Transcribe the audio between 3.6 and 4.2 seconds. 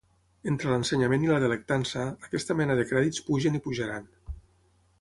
i pujaran.